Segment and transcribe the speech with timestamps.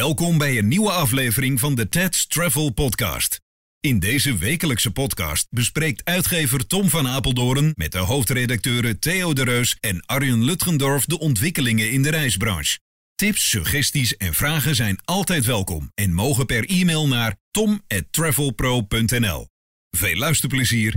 [0.00, 3.40] Welkom bij een nieuwe aflevering van de Ted's Travel Podcast.
[3.80, 9.76] In deze wekelijkse podcast bespreekt uitgever Tom van Apeldoorn met de hoofdredacteuren Theo de Reus
[9.80, 12.78] en Arjen Lutgendorf de ontwikkelingen in de reisbranche.
[13.14, 19.48] Tips, suggesties en vragen zijn altijd welkom en mogen per e-mail naar tom@travelpro.nl.
[19.90, 20.94] Veel luisterplezier.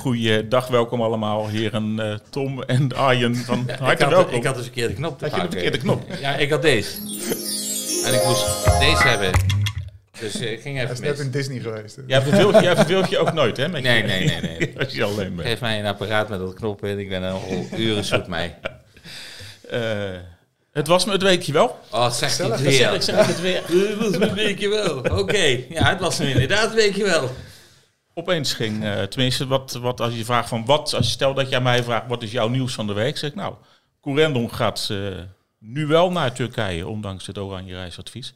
[0.00, 1.48] Goeiedag, welkom allemaal.
[1.48, 4.34] Heren uh, Tom en Arjen van Ja, ik, had, welkom.
[4.34, 5.60] ik had de verkeerde knop te Had je de pakken.
[5.60, 6.02] verkeerde knop?
[6.20, 6.90] Ja, ik had deze.
[8.06, 9.30] En ik moest deze hebben.
[10.20, 11.96] Dus eh, ik ging Hij even is net in Disney geweest.
[11.96, 12.02] hè?
[12.06, 13.68] Jij verveelt, jij verveelt je ook nooit, hè?
[13.68, 14.72] Met Nee, je- nee, nee, nee.
[14.84, 15.48] Als je alleen bent.
[15.48, 16.98] Geef mij een apparaat met dat knop in.
[16.98, 18.52] Ik ben er al uren zoet mee.
[19.70, 19.80] Eh,
[20.72, 21.78] het was me het weekje wel.
[21.90, 22.94] Oh, zeg niet Gezellig, weer.
[22.94, 23.62] Ik zeg het weer.
[23.98, 25.18] Het was een weekje wel.
[25.18, 27.30] Oké, ja, het was hem inderdaad een weekje wel.
[28.14, 31.48] Opeens ging, eh, tenminste, wat, wat als je vraagt van wat, als je stel dat
[31.50, 33.54] jij mij vraagt wat is jouw nieuws van de week, zeg ik nou,
[34.00, 35.18] Corendon gaat eh,
[35.58, 38.34] nu wel naar Turkije, ondanks het oranje reisadvies.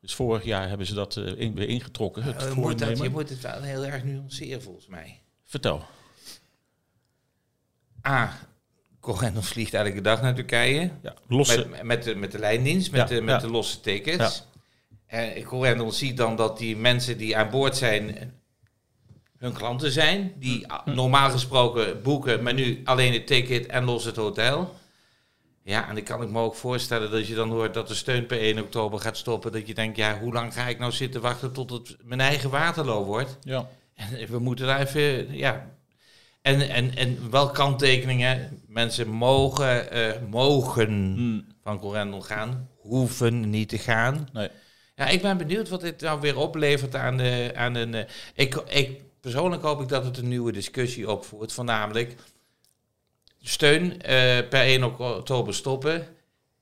[0.00, 2.22] Dus vorig jaar hebben ze dat eh, in- weer ingetrokken.
[2.22, 5.20] Het je, moet dat, je moet het wel heel erg nuanceren volgens mij.
[5.44, 5.84] Vertel.
[8.06, 8.38] A,
[9.00, 10.90] Corendon vliegt elke dag naar Turkije.
[11.02, 13.46] Ja, losse, Met, met, de, met de lijndienst, met, Ja, de, met ja.
[13.46, 14.46] de losse tickets.
[15.06, 18.32] En Corendon ziet dan dat die mensen die aan boord zijn
[19.42, 20.32] hun klanten zijn.
[20.36, 24.74] Die ah, normaal gesproken boeken, maar nu alleen het ticket en los het hotel.
[25.64, 28.26] Ja, en dan kan ik me ook voorstellen dat je dan hoort dat de steun
[28.26, 29.52] per 1 oktober gaat stoppen.
[29.52, 32.50] Dat je denkt, ja, hoe lang ga ik nou zitten wachten tot het mijn eigen
[32.50, 33.38] Waterloo wordt?
[33.42, 33.68] ja.
[33.94, 35.70] En we moeten daar even, ja.
[36.42, 38.62] En, en, en wel kanttekeningen.
[38.66, 44.28] Mensen mogen, eh, mogen Hm, van Corendon gaan, hoeven niet te gaan.
[44.32, 44.48] nee.
[44.96, 47.94] Ja, ik ben benieuwd wat dit nou weer oplevert aan, de, aan een...
[47.94, 48.04] eh,
[48.34, 51.52] ik, ik, persoonlijk hoop ik dat het een nieuwe discussie opvoert.
[51.52, 52.14] Van namelijk
[53.42, 56.06] steun eh, per 1 oktober stoppen.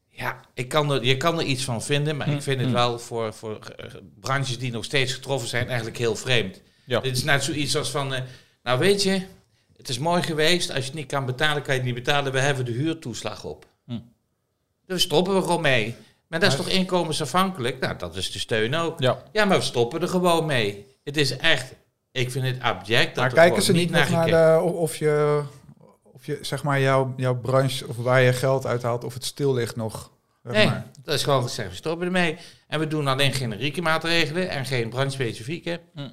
[0.08, 2.98] Ja, ik kan er, je kan er iets van vinden, maar ik vind het wel
[2.98, 3.86] voor, voor eh,
[4.20, 6.60] branches die nog steeds getroffen zijn eigenlijk heel vreemd.
[6.84, 7.00] Ja.
[7.00, 8.22] Dit is net zoiets als van, eh,
[8.62, 9.22] nou weet je,
[9.76, 10.70] het is mooi geweest.
[10.70, 12.32] Als je het niet kan betalen, kan je het niet betalen.
[12.32, 13.66] We hebben de huurtoeslag op.
[13.86, 13.98] Hm.
[14.86, 15.94] Dus stoppen we gewoon mee.
[16.26, 17.80] Maar dat is toch inkomensafhankelijk?
[17.80, 19.00] Nou, dat is de steun ook.
[19.00, 19.22] Ja.
[19.32, 20.86] Ja, maar we stoppen er gewoon mee.
[21.04, 21.72] Het is echt,
[22.12, 23.14] ik vind het abject.
[23.14, 25.42] Dat Maar kijken ze niet naar naar de, of je,
[26.02, 29.54] of je, zeg maar, jouw, jouw branche, of waar je geld uithaalt, of het stil
[29.54, 30.10] ligt nog.
[30.42, 30.90] zeg Nee, maar.
[31.02, 32.36] dat is gewoon gezegd, we stoppen ermee.
[32.66, 35.80] En we doen alleen generieke maatregelen en geen branchespecifieke.
[35.94, 36.08] Hm.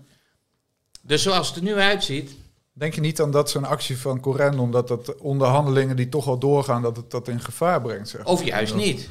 [1.01, 2.35] Dus zoals het er nu uitziet,
[2.77, 6.27] Denk je niet dan dat zo'n actie van Corendon, dat dat de onderhandelingen die toch
[6.27, 8.09] al doorgaan, dat het dat in gevaar brengt?
[8.09, 8.25] Zeg.
[8.25, 9.09] of juist niet.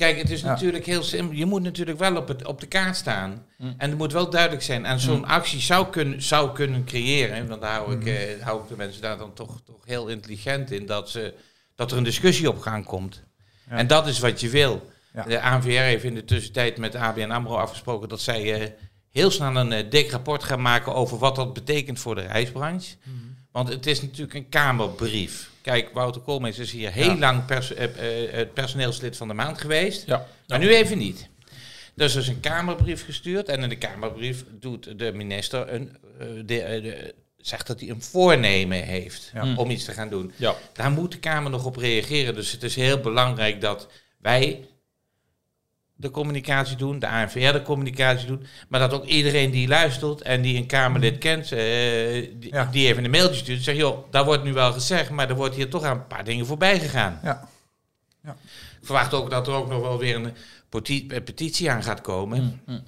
[0.00, 0.46] Kijk, het is Ja.
[0.46, 1.36] natuurlijk heel simpel.
[1.36, 3.46] Je moet natuurlijk wel op, het, op de kaart staan.
[3.56, 3.64] Hm.
[3.78, 4.84] En het moet wel duidelijk zijn.
[4.84, 7.48] En zo'n actie zou kunnen, zou kunnen creëren.
[7.48, 10.70] Want daar hou ik, eh, hou ik de mensen daar dan toch, toch heel intelligent
[10.70, 10.86] in.
[10.86, 11.34] Dat, ze,
[11.74, 13.22] dat er een discussie op gang komt.
[13.70, 13.76] Ja.
[13.76, 14.90] En dat is wat je wil.
[15.12, 15.22] Ja.
[15.22, 18.70] De ANVR heeft in de tussentijd met ABN AMRO afgesproken dat zij eh,
[19.10, 22.96] heel snel een eh, dik rapport gaan maken over wat dat betekent voor de reisbranche.
[23.52, 25.50] Want het is natuurlijk een kamerbrief.
[25.62, 27.16] Kijk, Wouter Koolmees is hier heel Ja.
[27.18, 30.06] lang pers- eh, eh, personeelslid van de maand geweest.
[30.06, 30.26] Ja.
[30.46, 31.28] Maar nu even niet.
[31.94, 36.26] Dus er is een kamerbrief gestuurd en in de kamerbrief doet de minister een, eh,
[36.36, 39.54] de, de- zegt dat hij een voornemen heeft Ja.
[39.56, 40.32] om iets te gaan doen.
[40.36, 40.54] Ja.
[40.72, 42.34] Daar moet de Kamer nog op reageren.
[42.34, 43.88] Dus het is heel belangrijk dat
[44.18, 44.64] wij
[46.00, 50.42] de communicatie doen, de ANVR de communicatie doen, maar dat ook iedereen die luistert en
[50.42, 51.58] die een Kamerlid kent, eh,
[52.34, 52.64] die, Ja.
[52.64, 55.54] die even een mailtje stuurt, zegt joh, daar wordt nu wel gezegd, maar er wordt
[55.54, 57.20] hier toch aan een paar dingen voorbij gegaan.
[57.22, 57.48] Ja.
[58.80, 62.60] Ik verwacht ook dat er ook nog wel weer een petitie aan gaat komen.
[62.66, 62.80] Hm, hm.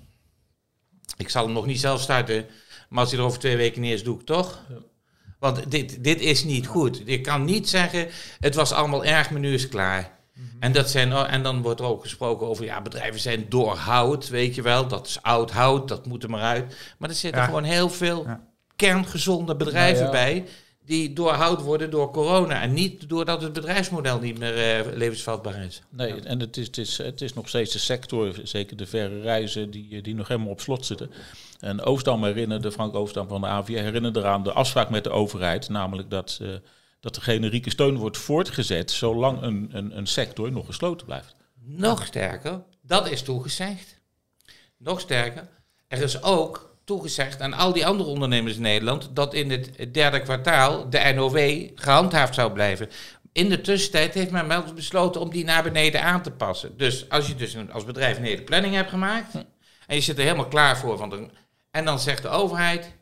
[1.16, 2.46] Ik zal hem nog niet zelf starten,
[2.88, 4.62] maar als hij er over twee weken niet is, doe ik toch.
[5.38, 7.02] Want dit, dit is niet goed.
[7.06, 8.08] Je kan niet zeggen,
[8.40, 9.68] het was allemaal erg, maar nu is
[10.34, 10.46] klaar.
[10.60, 13.74] En, dat zijn, oh, en dan wordt er ook gesproken over, ja, bedrijven zijn door
[13.76, 14.86] hout, weet je wel.
[14.88, 16.76] Dat is oud hout, dat moet er maar uit.
[16.98, 17.46] Maar er zitten Ja.
[17.46, 18.40] gewoon heel veel Ja.
[18.76, 20.22] kerngezonde bedrijven Nou ja.
[20.24, 20.44] bij...
[20.84, 22.60] die doorhoud worden door corona.
[22.62, 24.56] En niet doordat het bedrijfsmodel niet meer
[24.86, 25.82] eh, levensvatbaar is.
[25.88, 29.20] Nee, en het is, het, is, het is nog steeds de sector, zeker de verre
[29.20, 31.10] reizen, die, die nog helemaal op slot zitten.
[31.60, 35.68] En Oostdam herinnerde, Frank Oostdam van de AVR, herinnerde eraan de afspraak met de overheid,
[35.68, 36.48] namelijk dat, eh,
[37.02, 41.34] dat de generieke steun wordt voortgezet zolang een, een, een sector nog gesloten blijft.
[41.64, 44.00] Nog sterker, dat is toegezegd.
[44.78, 45.48] Nog sterker,
[45.88, 50.22] er is ook toegezegd aan al die andere ondernemers in Nederland dat in het derde
[50.22, 52.88] kwartaal de NOW gehandhaafd zou blijven.
[53.32, 56.76] In de tussentijd heeft men wel besloten om die naar beneden aan te passen.
[56.76, 59.34] Dus als je dus als bedrijf een hele planning hebt gemaakt
[59.86, 61.28] en je zit er helemaal klaar voor, van de,
[61.70, 62.92] en dan zegt de overheid,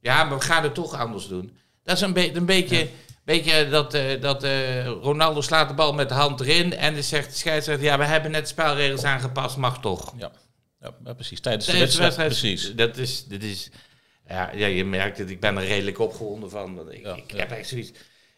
[0.00, 1.56] ja, maar we gaan het toch anders doen.
[1.82, 2.88] Dat is een, be- een beetje
[3.24, 7.02] je, dat, eh, dat eh, Ronaldo slaat de bal met de hand erin en dan
[7.02, 10.14] zegt de scheidsrechter, ja, we hebben net spelregels aangepast, mag toch.
[10.18, 10.30] Ja,
[11.04, 11.40] ja, precies.
[11.40, 12.74] Tijdens de wedstrijd, wedstrijd, precies.
[12.74, 13.70] Dat is, dit is
[14.28, 16.74] ja, ja, je merkt het, ik ben er redelijk opgewonden van.
[16.74, 17.36] want Ik, Ja, ik ja.
[17.38, 17.92] heb echt zoiets.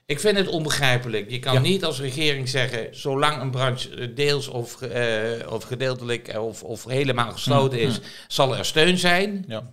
[0.06, 1.30] Ik vind het onbegrijpelijk.
[1.30, 1.60] Je kan Ja.
[1.60, 4.78] niet als regering zeggen, zolang een branche eh, deels of,
[5.48, 9.44] of gedeeltelijk of, of helemaal gesloten is, zal er steun zijn.
[9.48, 9.70] Ja.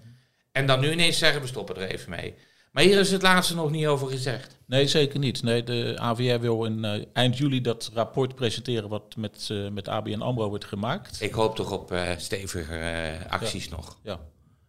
[0.51, 2.33] En dan nu ineens zeggen, we stoppen er even mee.
[2.74, 4.58] Maar hier is het laatste nog niet over gezegd.
[4.66, 5.44] Nee, zeker niet.
[5.44, 9.88] Nee, de AVR wil in eh, eind juli dat rapport presenteren wat met, eh, met
[9.88, 11.22] ABN AMRO wordt gemaakt.
[11.22, 13.98] Ik hoop toch op eh stevige eh, acties nog.
[14.04, 14.20] Ja.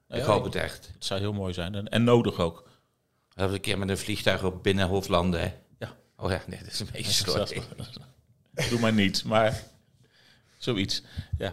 [0.09, 0.91] Ik Ja, hoop het echt.
[0.95, 2.69] Het zou heel mooi zijn en, en nodig ook.
[3.35, 5.41] Dat we een keer met een vliegtuig op Binnenhof landen.
[5.41, 5.53] hè.
[5.79, 5.93] Ja.
[6.17, 7.69] Oh ja, nee, dat is een beetje slordig.
[8.71, 9.63] Doe maar niet, maar
[10.59, 11.03] zoiets.
[11.39, 11.53] Ja.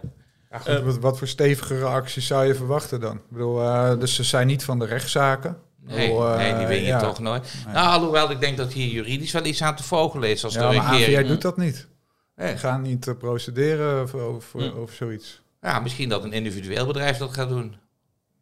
[0.52, 3.16] Ja, goed, wat, wat voor stevigere acties zou je verwachten dan?
[3.16, 5.58] Ik bedoel, eh, dus ze zijn niet van de rechtszaken.
[5.84, 7.00] Nee, bedoel, eh, nee, die win je ja.
[7.00, 7.54] toch nooit.
[7.74, 10.70] Nou, alhoewel ik denk dat hier juridisch wel iets aan te vogelen is als Ja,
[10.70, 11.18] de maar regering.
[11.20, 11.88] AVR doet dat niet.
[12.36, 12.48] Nee.
[12.50, 14.78] Die gaan niet eh, procederen over, over, Hm.
[14.78, 15.42] over zoiets.
[15.62, 17.76] Ja, misschien dat een individueel bedrijf dat gaat doen.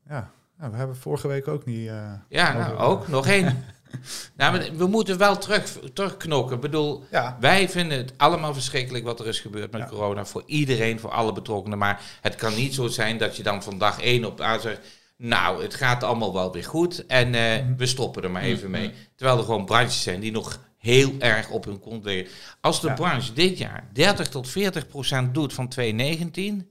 [0.10, 0.32] Ja.
[0.60, 1.88] Ja, we hebben vorige week ook niet...
[1.88, 3.08] eh, Ja, nou, ook.
[3.08, 3.46] Nog één.
[4.38, 6.56] nou, maar we moeten wel terug, terugknokken.
[6.56, 9.88] Ik bedoel, Ja, wij vinden het allemaal verschrikkelijk wat er is gebeurd met Ja.
[9.88, 10.26] corona.
[10.26, 11.78] Voor iedereen, voor alle betrokkenen.
[11.78, 14.80] Maar het kan niet zo zijn dat je dan van dag één op aan zegt...
[15.22, 17.76] Nou, het gaat allemaal wel weer goed en eh, Mhm.
[17.76, 18.92] we stoppen er maar even mee.
[19.16, 22.28] Terwijl er gewoon branches zijn die nog heel erg op hun kont liggen.
[22.62, 22.94] Als de Ja.
[22.94, 26.70] branche dit jaar 30 tot 40 procent doet van 2019...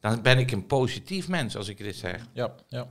[0.00, 2.16] dan ben ik een positief mens als ik dit zeg.
[2.32, 2.86] Ja, ja.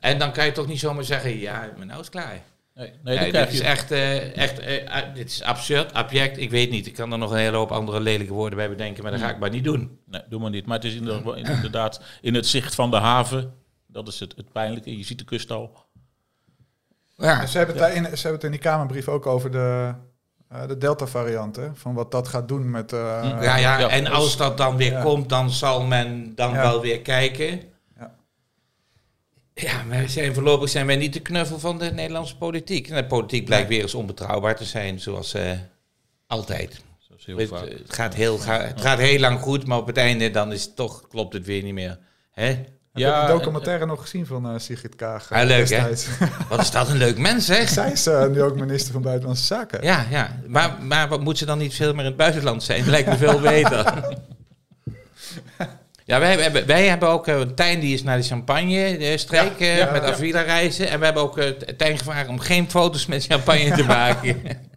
[0.00, 1.38] En dan kan je toch niet zomaar zeggen...
[1.38, 2.40] ja, maar nou is het klaar.
[2.74, 3.64] Nee, nee, dit is je...
[3.64, 6.38] echt, eh, echt eh, ah, dit is absurd, abject.
[6.38, 9.02] Ik weet niet, ik kan er nog een hele hoop andere lelijke woorden bij bedenken,
[9.02, 9.98] maar dat ga ik maar niet doen.
[10.06, 10.66] Nee, doe maar niet.
[10.66, 13.54] Maar het is inderdaad, inderdaad in het zicht van de haven.
[13.94, 14.96] Dat is het, het pijnlijke.
[14.98, 15.86] Je ziet de kust al.
[17.16, 19.94] Ja, ze hebben, het daar in, ze hebben het in die Kamerbrief ook over de,
[20.48, 21.56] eh, de Delta-variant.
[21.56, 22.92] hè, Van wat dat gaat doen met...
[22.92, 25.02] eh, ja, ja, Ja, en als dat dan weer Ja.
[25.02, 26.62] komt, dan zal men dan Ja.
[26.62, 27.60] wel weer kijken.
[27.98, 28.14] Ja.
[29.54, 32.88] Ja, wij zijn voorlopig zijn wij niet de knuffel van de Nederlandse politiek.
[32.88, 35.50] En de politiek blijkt weer eens onbetrouwbaar te zijn, zoals eh,
[36.26, 36.82] altijd.
[37.16, 37.68] Is heel vaak.
[37.68, 40.64] het, gaat heel, ga- het gaat heel lang goed, maar op het einde dan is
[40.64, 41.98] het toch, klopt het weer niet meer.
[42.32, 42.64] Hè?
[42.94, 45.30] Heb je Ja, de documentaire nog gezien van eh, Sigrid Kaag?
[45.30, 45.88] eh, Ah, leuk, hè?
[45.88, 46.08] destijds?
[46.48, 47.66] Wat is dat een leuk mens, hè?
[47.66, 49.82] Zij is eh, nu ook minister van Buitenlandse Zaken.
[49.82, 50.36] Ja, ja.
[50.46, 52.78] Maar, maar wat moet ze dan niet veel meer in het buitenland zijn?
[52.80, 53.92] Dat lijkt me veel beter.
[56.06, 59.60] Ja, wij hebben, wij hebben ook eh, Tijn die is naar de champagne de streek
[59.60, 60.08] eh, ja, met ja.
[60.12, 60.88] Avila reizen.
[60.90, 64.42] En we hebben ook eh, Tijn gevraagd om geen foto's met champagne te maken.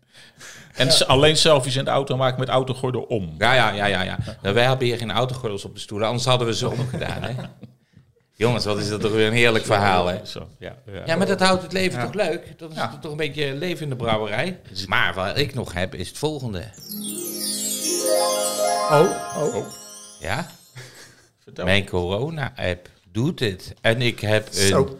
[0.75, 3.35] En alleen selfies in de auto maken met autogordel om.
[3.37, 4.01] ja, ja, ja, ja.
[4.03, 4.17] ja.
[4.41, 7.23] Nou, wij hebben hier geen autogordels op de stoelen, anders hadden we ze om gedaan.
[7.23, 7.31] Hè?
[8.37, 10.25] Jongens, wat is dat toch weer een heerlijk verhaal, hè?
[10.25, 11.03] Zo, ja, ja.
[11.05, 12.05] Ja, maar dat houdt het leven Ja.
[12.05, 12.59] toch leuk?
[12.59, 12.97] Dat is Ja.
[13.01, 14.59] toch een beetje leven in de brouwerij?
[14.87, 16.63] Maar wat ik nog heb, is het volgende.
[18.91, 19.65] Oh, oh.
[20.19, 20.49] Ja?
[21.43, 21.65] Vertel.
[21.65, 23.73] Mijn corona-app doet het.
[23.81, 24.99] En ik heb een Zo.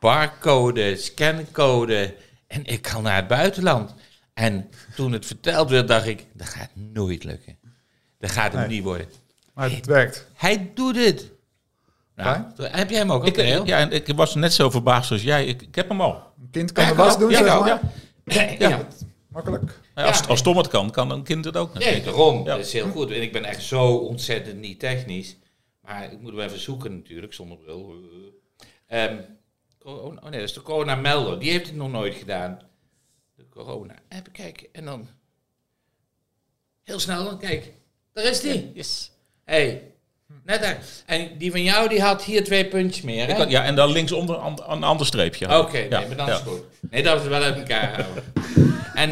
[0.00, 2.14] barcode, scancode.
[2.46, 3.94] En ik kan naar het buitenland.
[4.34, 7.56] En toen het verteld werd, dacht ik, dat gaat nooit lukken.
[8.18, 8.68] Dat gaat hem Nee.
[8.70, 9.06] niet worden.
[9.54, 10.26] Maar het werkt.
[10.34, 11.30] Hij doet het.
[12.16, 13.26] Nou, heb jij hem ook?
[13.26, 15.46] Ik, Ik, ja, en ik was net zo verbaasd als jij.
[15.46, 16.22] Ik, ik heb hem al.
[16.40, 17.80] Een kind kan Ja, de was doen, Ja, zeg maar.
[18.24, 18.68] Ja.
[18.68, 18.86] ja.
[19.28, 19.80] Makkelijk.
[19.94, 20.26] Ja, als, Ja.
[20.26, 21.74] als Tom het kan, kan een kind het ook.
[21.74, 22.16] Nee, natuurlijk.
[22.16, 22.38] daarom.
[22.38, 22.44] Ja.
[22.44, 23.10] Dat is heel goed.
[23.10, 25.36] En ik ben echt zo ontzettend niet technisch.
[25.80, 27.94] Maar ik moet hem even zoeken natuurlijk, zonder bril.
[28.86, 29.16] Ehm,
[29.82, 31.38] oh, oh nee, dat is de Corona Melder.
[31.38, 32.58] Die heeft het nog nooit gedaan.
[33.34, 33.94] De Corona.
[34.08, 34.66] Even kijken.
[34.72, 35.08] En dan...
[36.82, 37.72] Heel snel dan, kijk.
[38.12, 38.70] Daar is die.
[38.74, 39.10] Yes.
[39.44, 39.94] hey,
[40.44, 40.78] net daar.
[41.06, 43.42] En die van jou, die had hier twee puntjes meer, hè?
[43.42, 45.58] Ja, en dan linksonder an- een ander streepje.
[45.58, 45.98] Oké, ja.
[45.98, 46.32] nee, maar dan ja.
[46.32, 46.62] is het goed.
[46.90, 48.24] Nee, dat we wel uit elkaar houden.
[48.94, 49.10] en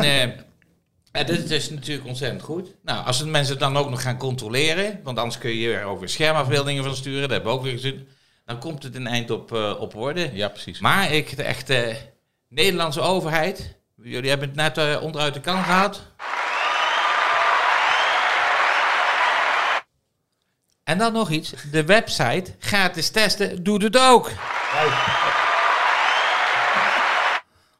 [1.13, 2.75] eh, dit is dus natuurlijk ontzettend goed.
[2.83, 5.85] Nou, als de mensen het dan ook nog gaan controleren, want anders kun je er
[5.85, 8.09] over schermafbeeldingen van sturen, dat hebben we ook weer gezien,
[8.45, 10.31] dan komt het een eind op, eh, op orde.
[10.33, 10.79] Ja, precies.
[10.81, 11.97] Maar ik, de echte
[12.49, 16.03] Nederlandse overheid, jullie hebben het net eh, onderuit de kan gehad.
[20.85, 24.31] En dan nog iets, de website gratis testen doet het ook.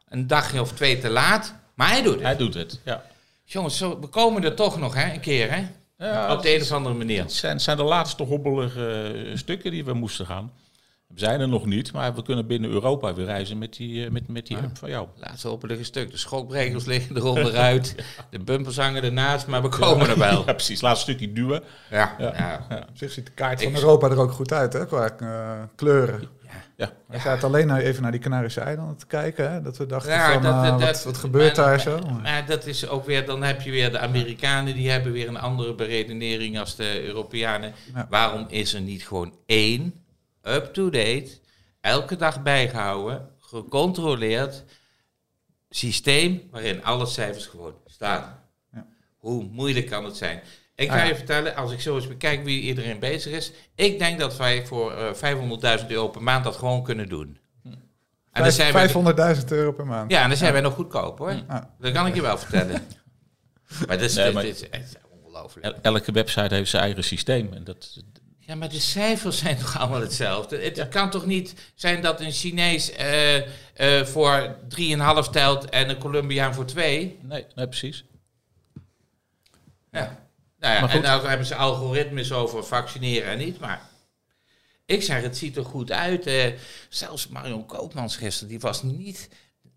[0.09, 2.23] Een dagje of twee te laat, maar hij doet het.
[2.23, 2.81] Hij doet het.
[2.85, 3.05] Ja.
[3.45, 5.67] Jongens, zo, we komen er toch nog hè, een keer, hè?
[5.99, 7.23] Ja, Op de een of andere manier.
[7.23, 10.53] Het zijn, zijn de laatste hobbelige eh, stukken die we moesten gaan.
[11.15, 14.11] We zijn er nog niet, maar we kunnen binnen Europa weer reizen met die, eh,
[14.11, 15.07] met, met die app van jou.
[15.17, 16.11] Laatste hoppelige stuk.
[16.11, 17.95] De schokbrekers liggen er onderuit.
[18.31, 20.43] De bumpers hangen ernaast, maar we komen er wel.
[20.47, 20.81] Ja, precies.
[20.81, 21.63] Laatste stukje duwen.
[21.91, 22.33] Ja, Ja.
[22.69, 22.87] ja.
[22.89, 25.63] Op zich ziet de kaart Ik- van Europa er ook goed uit, hè, qua eh,
[25.77, 26.29] kleuren.
[26.77, 26.91] Ja.
[27.11, 29.53] Hij gaat alleen nou even naar die Canarische eilanden te kijken.
[29.53, 29.63] Hè?
[29.63, 31.99] Dat we dachten Ja, van, dat- eh, dat- wat, dat- wat gebeurt maar- daar zo?
[32.23, 35.39] Maar dat is ook weer, dan heb je weer de Amerikanen, die hebben weer een
[35.41, 37.73] andere beredenering als de Europeanen.
[37.95, 38.07] Ja.
[38.11, 39.95] Waarom is er niet gewoon één,
[40.45, 41.29] up-to-date,
[41.81, 44.65] elke dag bijgehouden, gecontroleerd
[45.71, 48.39] systeem waarin alle cijfers gewoon staan?
[48.73, 48.87] Ja.
[49.17, 50.43] Hoe moeilijk kan het zijn?
[50.75, 51.07] Ik ga Ah, ja.
[51.09, 54.67] je vertellen, als ik zo eens bekijk wie iedereen bezig is, ik denk dat wij
[54.67, 57.39] voor eh, 500.000 euro per maand dat gewoon kunnen doen.
[58.33, 58.89] En dan zijn wij,
[59.37, 60.11] 500.000 euro per maand.
[60.11, 61.33] ja, en dan zijn wij nog goedkoop hoor.
[61.33, 61.75] Ja.
[61.79, 62.87] Dat kan ik je wel vertellen.
[63.87, 65.67] maar dat is, Nee, maar- is, het is ongelooflijk.
[65.67, 67.53] El- Elke website heeft zijn eigen systeem.
[67.53, 68.01] En dat,
[68.47, 70.59] Ja, maar de cijfers zijn toch allemaal hetzelfde?
[70.59, 74.57] Het kan toch niet zijn dat een Chinees eh, eh, voor
[75.25, 77.19] 3,5 telt en een Colombiaan voor 2?
[77.23, 78.05] nee, nee, precies.
[79.91, 80.23] Ja.
[80.59, 83.93] Nou ja, en nou hebben ze algoritmes over vaccineren en niet, maar...
[84.87, 86.27] Ik zeg, het ziet er goed uit.
[86.27, 86.53] eh,
[86.89, 89.29] zelfs Marion Koopmans gisteren, die was niet...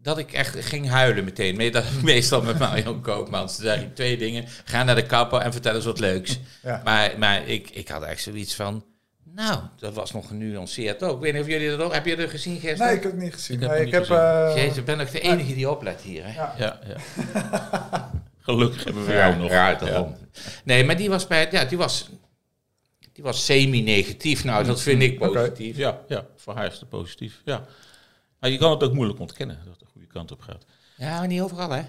[0.08, 1.72] Dat ik echt ging huilen meteen.
[1.72, 3.56] Dat- Meestal met Marion Koopmans.
[3.56, 4.46] Toen zeg ik twee dingen.
[4.66, 6.40] Ga naar de kapper en vertel eens wat leuks.
[6.64, 6.82] Ja.
[6.84, 8.86] Maar, maar ik, ik had echt zoiets van...
[9.24, 11.16] Nou, dat was nog genuanceerd ook.
[11.16, 11.94] Ik weet niet of jullie dat ook...
[11.94, 12.86] Heb je dat gezien gisteren?
[12.88, 13.56] Nee, ik heb het niet gezien.
[13.56, 16.02] Ik heb Nee, het ik heb, eh, Jezus, ik ben nog de enige die oplet
[16.02, 16.24] hier.
[16.26, 16.34] Hè?
[16.34, 16.54] Ja.
[16.58, 16.96] Ja, ja.
[18.48, 19.52] Gelukkig hebben we jou nog.
[19.52, 20.08] Ja.
[20.64, 21.48] Nee, maar die was bij...
[21.52, 22.10] Ja, die was...
[23.14, 24.44] Die was semi-negatief.
[24.44, 25.78] Nou, dat vind ik positief.
[25.78, 27.42] Ja, ja, voor haar is het positief.
[27.46, 27.66] Ja.
[28.40, 29.78] Maar je kan het ook moeilijk ontkennen dat
[30.18, 30.66] kant op gaat.
[30.98, 31.82] Ja, maar niet overal, hè?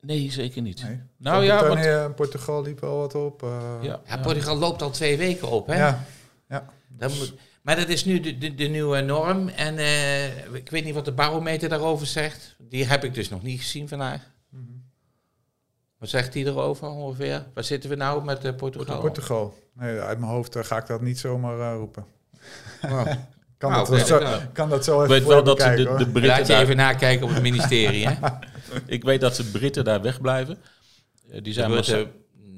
[0.00, 0.82] Nee, zeker niet.
[0.82, 1.00] Nee.
[1.16, 3.42] Nou ja, en Portugal liep wel wat op.
[3.42, 4.16] eh, ja, Ja, ja.
[4.18, 5.76] Portugal loopt al twee weken op, hè?
[5.78, 6.04] ja.
[6.48, 6.66] ja.
[6.88, 9.48] Dat moet, maar dat is nu de, de, de nieuwe norm.
[9.48, 12.56] En eh, ik weet niet wat de barometer daarover zegt.
[12.58, 14.30] Die heb ik dus nog niet gezien vandaag.
[14.48, 14.62] Mhm.
[15.98, 17.46] Wat zegt die erover ongeveer?
[17.54, 19.00] Waar zitten we nou met eh, Portugal?
[19.00, 19.54] Portugal.
[19.72, 22.06] Nee, uit mijn hoofd ga ik dat niet zomaar roepen.
[23.58, 24.38] Kan, Nou, dat zo, wel.
[24.52, 25.98] kan dat zo even Ik weet wel je dat ze bekijken, de, hoor.
[25.98, 28.14] de Britten Laat je daar, even nakijken op het ministerie, hè?
[28.86, 30.58] ik weet dat de Britten daar wegblijven.
[31.30, 31.98] Eh, Die zijn eh,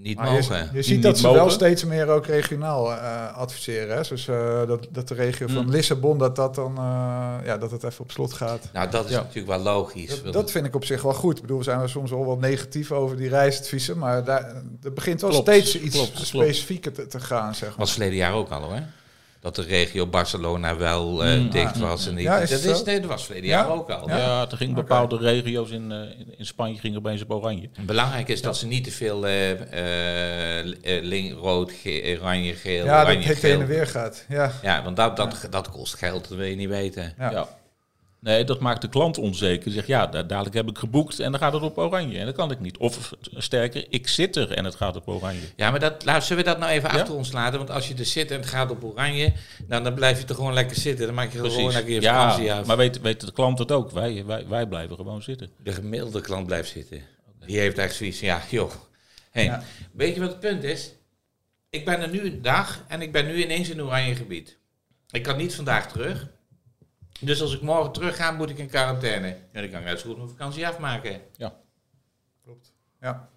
[0.01, 0.71] niet Maar je, mogen.
[0.73, 3.97] je ziet Niet dat ze wel steeds meer ook regionaal eh, adviseren.
[3.97, 4.03] Hè?
[4.09, 5.71] Dus eh, dat, dat de regio van Mm.
[5.71, 8.69] Lissabon, dat, dat, dan, eh, ja, dat het even op slot gaat.
[8.73, 9.17] Nou, dat is Ja.
[9.21, 10.23] natuurlijk wel logisch.
[10.23, 11.35] Dat, vind ik op zich wel goed.
[11.37, 13.99] Ik bedoel, we zijn er soms wel wat negatief over die reisadviezen.
[13.99, 16.27] Maar daar, er begint wel Klopt, steeds iets klopt, klopt.
[16.27, 17.79] specifieker te, te gaan, zeg maar.
[17.79, 18.81] was verleden jaar ook al, hè?
[19.41, 21.51] Dat de regio Barcelona wel eh, Mm.
[21.51, 21.81] dicht Ah.
[21.81, 22.07] was.
[22.07, 22.25] En niet.
[22.25, 23.57] Ja, is dat, het is, nee, dat was verleden Ja?
[23.59, 24.09] jaar ook al.
[24.09, 24.47] Ja, Ja?
[24.51, 27.69] er gingen bepaalde regio's in, eh, in, in Spanje gingen opeens op oranje.
[27.81, 30.59] Belangrijk is dat ze niet te veel eh, eh,
[30.97, 34.25] eh, link, rood, ge- oranje, geel, ja, dat het heen en weer gaat.
[34.29, 37.15] Ja, Ja, want dat, dat, dat kost geld, dat wil je niet weten.
[37.19, 37.49] ja.
[38.21, 39.71] Nee, dat maakt de klant onzeker.
[39.71, 42.19] Zegt ja, da- dadelijk heb ik geboekt en dan gaat het op oranje.
[42.19, 42.77] En dat kan ik niet.
[42.79, 45.41] Of sterker, ik zit er en het gaat op oranje.
[45.57, 46.99] Ja, maar dat, laat, zullen we dat nou even Ja?
[47.01, 47.59] achter ons laten?
[47.59, 49.33] Want als je er zit en het gaat op oranje,
[49.67, 51.07] dan, dan blijf je er gewoon lekker zitten.
[51.07, 52.67] Dan maak je er gewoon lekker je vakantie Ja, af.
[52.67, 53.91] maar weet, weet de klant het ook?
[53.91, 55.51] Wij, wij, wij blijven gewoon zitten.
[55.63, 57.03] De gemiddelde klant blijft zitten.
[57.47, 58.71] Die heeft echt zoiets ja, joh.
[59.31, 59.63] Hey, Ja.
[59.93, 60.93] Weet je wat het punt is?
[61.71, 64.57] Ik ben er nu een dag en ik ben nu ineens in oranje gebied.
[65.11, 66.27] Ik kan niet vandaag terug.
[67.21, 69.27] Dus als ik morgen terug ga, moet ik in quarantaine.
[69.53, 71.21] Ja, dan kan ik net zo goed mijn vakantie afmaken.
[72.45, 72.73] Klopt.
[73.01, 73.29] Ja.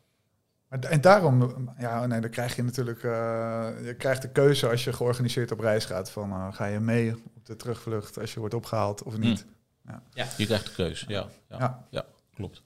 [0.68, 4.70] Maar d- En daarom, ja, nee, dan krijg je natuurlijk, eh, je krijgt de keuze
[4.70, 8.34] als je georganiseerd op reis gaat van eh, ga je mee op de terugvlucht als
[8.34, 9.46] je wordt opgehaald of niet.
[10.36, 11.06] Je krijgt de keus.
[11.08, 11.86] Ja, ja, Ja.
[11.90, 12.06] ja.
[12.34, 12.62] klopt.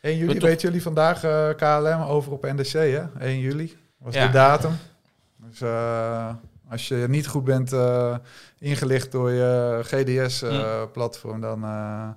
[0.00, 3.04] En jullie, toch- weten jullie vandaag eh, KLM over op NDC, hè?
[3.18, 4.26] 1 juli was Ja.
[4.26, 4.76] de datum.
[5.36, 6.34] Dus eh,
[6.72, 8.16] als je niet goed bent eh,
[8.58, 12.08] ingelicht door je GDS-platform, dan, eh,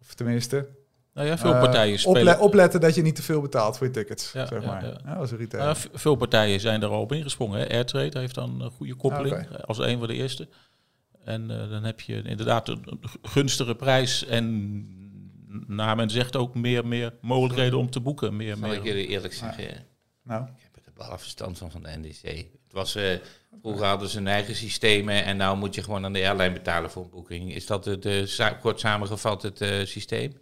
[0.00, 0.68] of tenminste,
[1.14, 2.40] Nou ja, veel eh, partijen ople- spelen.
[2.40, 4.84] opletten dat je niet te veel betaalt voor je tickets, Ja, zeg maar.
[4.84, 4.98] ja.
[5.04, 5.66] Ja, als een retailer.
[5.68, 7.60] Ja, v- veel partijen zijn er al op ingesprongen.
[7.60, 7.68] Hè.
[7.68, 10.48] Airtrade heeft dan een goede koppeling Ah, eh, als een van de eerste.
[11.24, 14.98] En eh, dan heb je inderdaad een gunstige prijs en
[15.66, 18.36] naar men zegt ook meer, meer mogelijkheden om te boeken.
[18.36, 19.86] Meer, Zal ik jullie eerlijk zeggen,
[20.22, 22.46] Nou, ik heb er wel verstand van van de NDC.
[22.70, 23.04] Het was, eh,
[23.62, 26.90] vroeger hadden ze hun eigen systemen en nou moet je gewoon aan de airline betalen
[26.90, 27.54] voor een boeking.
[27.54, 30.32] Is dat het, eh, sa- kort samengevat het eh, systeem?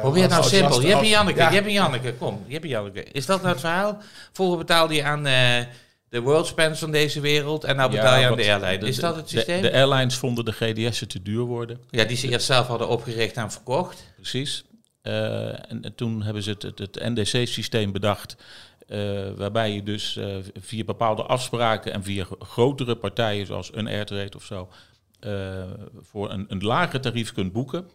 [0.00, 0.74] Probeer het nou als- simpel.
[0.74, 1.48] als- Je hebt een Janneke, ja.
[1.48, 2.44] je hebt een Janneke, kom.
[2.46, 3.02] Je hebt een Janneke.
[3.04, 3.98] Is dat nou het verhaal?
[4.32, 5.60] Vroeger betaalde je aan eh,
[6.08, 8.78] de worldspans van deze wereld en nou betaal je aan de airline.
[8.78, 9.62] de- Is dat het systeem?
[9.62, 11.80] De, airlines vonden de GDS'en te duur worden.
[11.90, 14.04] ja, die ze eerst zelf hadden opgericht en verkocht.
[14.16, 14.64] Precies.
[15.02, 18.36] Eh, en, en toen hebben ze het, het, het NDC-systeem bedacht.
[18.86, 23.86] Eh, waarbij je dus eh, via bepaalde afspraken en via gro- grotere partijen zoals een
[23.86, 24.68] Airtrade of zo.
[25.20, 25.64] eh,
[26.00, 27.86] voor een, een lager tarief kunt boeken.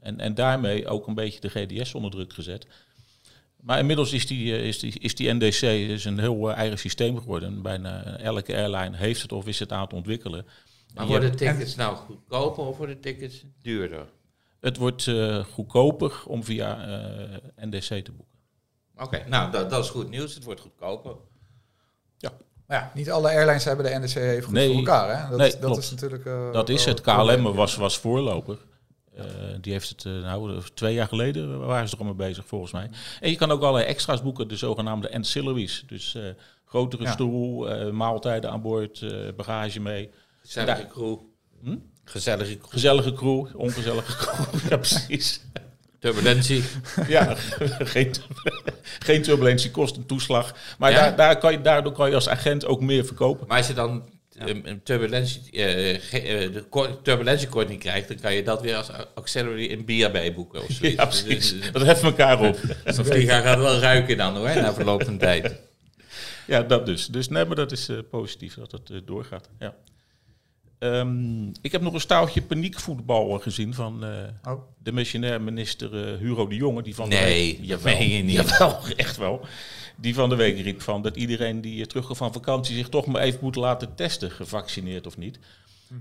[0.00, 2.66] En, en daarmee ook een beetje de GDS onder druk gezet.
[3.60, 7.62] Maar inmiddels is die, is die, is die NDC is een heel eigen systeem geworden.
[7.62, 10.46] Bijna elke airline heeft het of is het aan het ontwikkelen.
[10.94, 14.06] Maar worden tickets nou goedkoper of worden tickets duurder?
[14.60, 15.10] het wordt
[15.50, 16.76] goedkoper om via
[17.56, 18.35] NDC te boeken.
[18.98, 20.34] Oké, nou dat, dat is goed nieuws.
[20.34, 21.14] Het wordt goedkoper.
[22.66, 24.66] Maar ja, niet alle airlines hebben de NDC even goed Nee.
[24.68, 25.22] voor elkaar.
[25.22, 25.28] Hè?
[25.28, 25.78] Dat, Nee, is, dat klopt.
[25.82, 26.24] is natuurlijk...
[26.26, 27.00] eh, Dat is het.
[27.00, 28.58] KLM was, was voorloper.
[29.16, 29.24] Eh,
[29.60, 32.72] die heeft het, eh, nou, twee jaar geleden waren ze er al mee bezig, volgens
[32.72, 32.90] mij.
[33.20, 35.84] En je kan ook allerlei extra's boeken, de zogenaamde ancillaries.
[35.86, 36.22] Dus eh,
[36.64, 37.12] grotere Ja.
[37.12, 40.10] stoel, eh, maaltijden aan boord, eh, bagage mee.
[40.40, 40.86] Gezellige Ja.
[40.88, 41.16] crew.
[41.62, 41.76] Hm?
[42.04, 42.70] Gezellige crew.
[42.70, 44.60] Gezellige crew, ongezellige crew.
[44.70, 45.40] ja, precies.
[46.00, 46.62] Turbulentie.
[47.08, 47.34] Ja,
[47.94, 48.14] geen,
[49.06, 50.54] geen turbulentie, kost een toeslag.
[50.78, 50.96] Maar Ja.
[50.96, 53.46] daar, daar kan je, daardoor kan je als agent ook meer verkopen.
[53.46, 58.34] Maar als je dan een, een turbulentie, eh, eh, de kor- turbulentiekorting krijgt, dan kan
[58.34, 60.62] je dat weer als auxiliary in BHB boeken.
[60.62, 60.96] Of zoiets.
[60.96, 61.54] Ja, precies.
[61.72, 62.58] Dat heft elkaar op.
[62.84, 65.54] Zo'n vlieger gaat wel ruiken dan hoor, na verloop van tijd.
[66.46, 67.06] Ja, dat dus.
[67.06, 69.48] Dus nee, maar dat is eh, positief dat het doorgaat.
[69.58, 69.74] Ja.
[70.78, 74.62] Ehm, ik heb nog een staaltje paniekvoetbal gezien van eh, Oh.
[74.78, 76.82] de missionair minister eh, Hugo de Jonge.
[76.82, 78.34] Die van de Nee, week, dat meen je niet.
[78.34, 79.46] Jawel, echt wel.
[79.96, 83.06] Die van de week riep van dat iedereen die eh, terugkomt van vakantie zich toch
[83.06, 85.38] maar even moet laten testen, gevaccineerd of niet.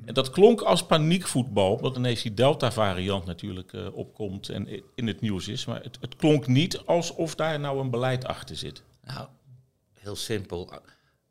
[0.06, 5.22] En dat klonk als paniekvoetbal, omdat ineens die Delta-variant natuurlijk eh, opkomt en in het
[5.22, 5.66] nieuws is.
[5.66, 8.84] Maar het, het klonk niet alsof daar nou een beleid achter zit.
[9.04, 9.28] Nou,
[10.00, 10.72] heel simpel.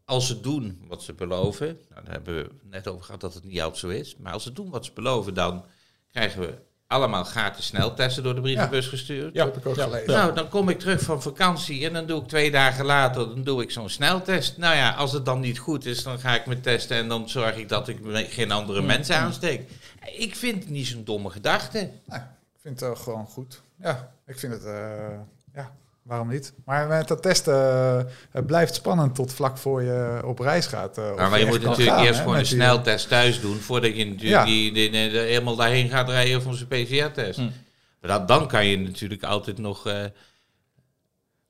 [0.04, 3.44] Als ze doen wat ze beloven, nou, daar hebben we net over gehad dat het
[3.44, 5.64] niet altijd zo is, maar als ze doen wat ze beloven, dan
[6.10, 6.54] krijgen we
[6.86, 9.34] allemaal gratis sneltesten door de brievenbus gestuurd.
[9.34, 10.12] Ja, Dat heb ik ook ja, gelezen.
[10.12, 13.42] Nou, dan kom ik terug van vakantie en dan doe ik twee dagen later dan
[13.42, 14.56] doe ik zo'n sneltest.
[14.58, 17.28] Nou ja, als het dan niet goed is, dan ga ik me testen en dan
[17.28, 19.70] zorg ik dat ik geen andere mensen aansteek.
[20.16, 21.78] Ik vind het niet zo'n domme gedachte.
[22.08, 22.20] Ik
[22.60, 23.60] vind het gewoon goed.
[23.82, 24.64] Ja, ik vind het...
[24.64, 25.18] eh,
[25.54, 26.52] ja, waarom niet?
[26.64, 30.98] Maar met dat testen, eh, het blijft spannend tot vlak voor je op reis gaat.
[30.98, 33.56] eh, of Maar, maar je moet natuurlijk gaan, eerst gewoon een die- sneltest thuis doen
[33.56, 34.44] voordat je natuurlijk Ja.
[34.44, 37.38] die, die, die- die- helemaal daarheen gaat rijden voor zijn PCR-test.
[37.38, 37.48] Hm.
[38.00, 39.86] Dat, dan kan je natuurlijk altijd nog.
[39.86, 40.04] eh,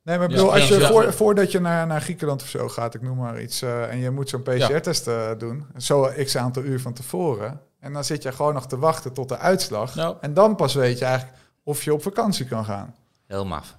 [0.02, 3.02] Nee, maar bedoel, als je voor, voordat je naar, naar Griekenland of zo gaat, ik
[3.02, 6.80] noem maar iets, eh, en je moet zo'n PCR-test eh, doen, zo x aantal uur
[6.80, 10.16] van tevoren, en dan zit je gewoon nog te wachten tot de uitslag, Nou.
[10.20, 12.94] en dan pas weet je eigenlijk of je op vakantie kan gaan.
[13.26, 13.76] heel maf.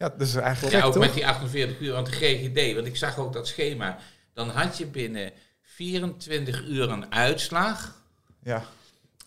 [0.00, 1.02] Ja, dat is eigenlijk Ja, ook toch?
[1.02, 2.74] met die 48 uur aan de GGD.
[2.74, 3.98] Want ik zag ook dat schema.
[4.34, 5.32] Dan had je binnen
[5.62, 8.02] 24 uur een uitslag.
[8.42, 8.62] Ja,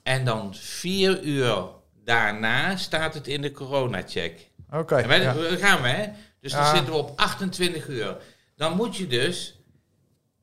[0.03, 1.65] En dan vier uur
[2.03, 4.49] daarna staat het in de corona-check.
[4.71, 4.95] oké.
[4.95, 5.33] En wij, ja.
[5.57, 6.07] Gaan we, hè?
[6.39, 6.75] Dus dan Ja.
[6.75, 8.17] zitten we op 28 uur.
[8.55, 9.59] Dan moet je dus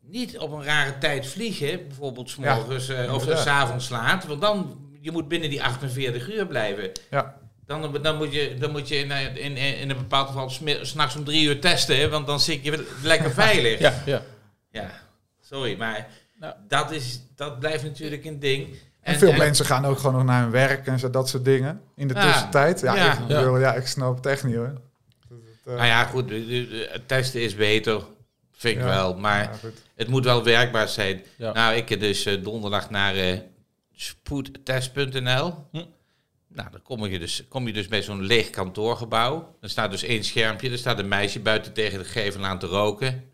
[0.01, 1.87] niet op een rare tijd vliegen.
[1.87, 3.45] Bijvoorbeeld 's Ja, morgens eh, of inderdaad.
[3.45, 4.25] s avonds laat.
[4.27, 6.91] Want dan, je moet binnen die 48 uur blijven.
[7.11, 7.39] ja.
[7.71, 10.51] Dan, dan moet je, dan moet je in, in, in, in een bepaald geval
[10.83, 11.97] s'nachts om drie uur testen.
[11.99, 13.79] hè, Want dan zit je lekker veilig.
[13.87, 14.23] Ja, ja.
[14.71, 14.91] Ja,
[15.41, 16.07] sorry, maar
[16.39, 16.55] Nou.
[16.69, 18.69] dat, is, dat blijft natuurlijk een ding.
[19.01, 21.81] En, veel mensen gaan ook gewoon nog naar hun werk en zo, dat soort dingen.
[21.97, 22.23] In de Ja.
[22.31, 22.81] tussentijd.
[22.81, 23.13] Ja, Ja.
[23.29, 23.75] ik, ja.
[23.75, 24.73] ik snap het echt niet hoor.
[25.29, 26.33] Dat het, eh, Nou ja, goed,
[27.07, 28.03] testen is beter,
[28.53, 28.89] vind ik Ja.
[28.89, 29.15] wel.
[29.19, 29.51] Maar
[29.97, 31.23] het moet wel werkbaar zijn.
[31.37, 31.53] Ja.
[31.53, 33.39] Nou, ik heb dus eh, donderdag naar eh,
[33.95, 35.55] spoedtest.nl.
[35.73, 35.83] Hm.
[36.55, 39.57] Nou, dan kom je, dus, kom je dus bij zo'n leeg kantoorgebouw.
[39.61, 40.71] Er staat dus één schermpje.
[40.71, 43.25] Er staat een meisje buiten tegen de gevel aan te roken.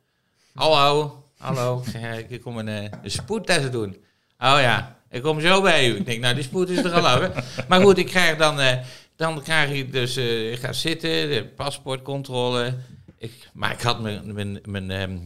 [0.55, 1.85] Hallo, hallo.
[2.29, 3.91] Ik kom een, eh, een spoedtest doen.
[4.39, 5.97] Oh ja, ik kom zo bij u.
[5.97, 7.21] Ik denk, nou, die spoed is er al af.
[7.21, 7.29] hè.
[7.69, 8.79] Maar goed, ik krijg dan, eh,
[9.17, 12.75] dan krijg ik dus, eh, ik ga zitten, de paspoortcontrole.
[13.19, 15.19] Ik, maar ik had mijn, mijn, mijn ehm,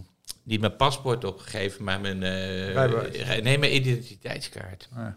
[0.43, 2.21] niet mijn paspoort opgegeven, maar mijn,
[2.73, 3.43] Rijbewijs.
[3.43, 4.89] nee, mijn identiteitskaart.
[4.95, 5.17] Ja.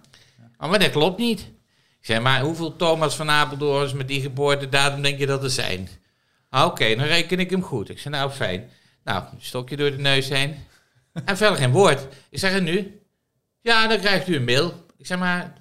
[0.59, 1.51] Oh, maar dat klopt niet.
[2.03, 5.89] Zei, maar hoeveel Thomas van Apeldoorns met die geboortedatum denk je dat er zijn?
[6.49, 7.89] Ah, Oké, dan reken ik hem goed.
[7.89, 8.69] Ik zei, nou fijn.
[9.03, 10.55] Nou, stokje door de neus heen.
[11.25, 12.07] En verder geen woord.
[12.29, 13.01] Ik zeg, en nu?
[13.61, 14.85] Ja, dan krijgt u een mail.
[14.97, 15.53] Ik zeg, maar,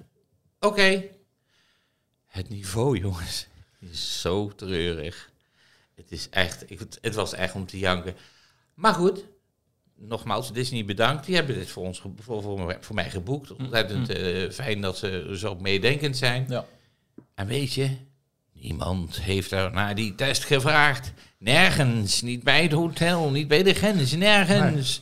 [0.59, 1.03] oké.
[2.27, 3.47] Het niveau, jongens,
[3.79, 5.29] is zo treurig.
[5.95, 6.65] Het is echt,
[7.01, 8.15] het was echt om te janken.
[8.73, 9.25] Maar goed,
[10.07, 11.25] nogmaals, Disney bedankt.
[11.25, 13.55] Die hebben dit voor, ons, voor, voor, mij- voor mij geboekt.
[13.55, 16.45] Ontzettend eh, fijn dat ze zo meedenkend zijn.
[16.49, 16.65] Ja.
[17.35, 17.89] En weet je,
[18.53, 21.13] niemand heeft er naar die test gevraagd.
[21.37, 22.21] Nergens.
[22.21, 24.15] Niet bij het hotel, niet bij de grens.
[24.15, 25.01] Nergens.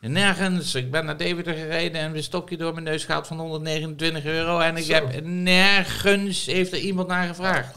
[0.00, 0.74] Nergens.
[0.74, 4.58] Ik ben naar Deventer gereden en een stokje door mijn neus gehaald van 129 euro.
[4.58, 4.92] En ik Zo.
[4.92, 7.76] heb nergens heeft er iemand naar gevraagd.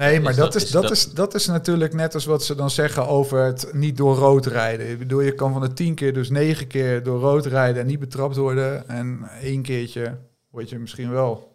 [0.00, 2.54] Nee, maar Is dat, dat- is, dat- is, dat is natuurlijk net als wat ze
[2.54, 4.90] dan zeggen over het niet door rood rijden.
[4.90, 7.86] Ik bedoel, je kan van de tien keer dus negen keer door rood rijden en
[7.88, 8.88] niet betrapt worden.
[8.88, 10.18] En één keertje
[10.50, 11.49] word je misschien wel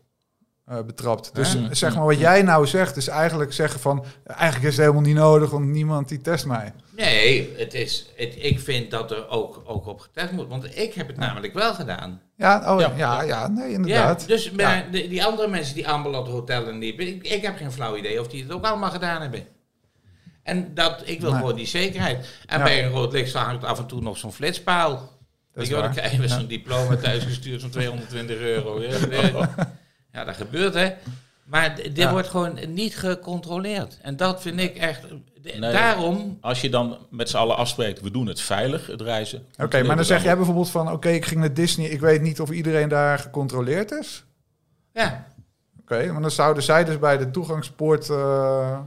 [0.66, 1.36] eh, betrapt.
[1.36, 1.74] Dus Ja.
[1.74, 4.06] zeg maar wat jij nou zegt, is eigenlijk zeggen van...
[4.26, 6.74] eigenlijk is het helemaal niet nodig, want niemand die test mij.
[6.96, 10.48] Nee, het is, het, ik vind dat er ook, ook op getest moet.
[10.48, 12.22] Want ik heb het namelijk wel gedaan.
[12.38, 13.22] Ja, oh, ja, Ja.
[13.22, 14.28] ja, nee, Ja, inderdaad.
[14.28, 17.72] dus maar de- die andere mensen die Ambeland Hotel en liepen, ik, ik heb geen
[17.72, 19.44] flauw idee of die het ook allemaal gedaan hebben.
[20.44, 21.40] En dat, ik wil Nee.
[21.40, 22.28] gewoon die zekerheid.
[22.46, 22.64] En Ja.
[22.64, 25.14] bij een rood licht hangt af en toe nog zo'n flitspaal.
[25.56, 26.28] Je wel, dan je Ja.
[26.28, 28.82] zo'n diploma thuisgestuurd van 220 euro.
[28.82, 28.90] Ja,
[30.16, 30.94] ja, dat gebeurt hè.
[31.44, 32.12] Maar dit Ja.
[32.12, 33.98] wordt gewoon niet gecontroleerd.
[34.02, 35.02] En dat vind ik echt...
[35.42, 35.72] Nee.
[35.72, 36.38] Daarom...
[36.42, 39.46] Als je dan met z'n allen afspreekt, we doen het veilig, het reizen.
[39.58, 40.92] Oké, maar dan zeg jij bijvoorbeeld van...
[40.92, 44.24] oké, ik ging naar Disney, ik weet niet of iedereen daar gecontroleerd is.
[44.94, 45.26] Ja,
[45.82, 48.10] Oké, maar dan zouden zij dus bij de toegangspoort...
[48.10, 48.80] eh,